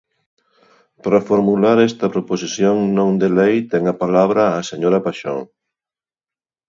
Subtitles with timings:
[1.03, 5.41] Para formular esta proposición non de lei ten a palabra a señora Paxón.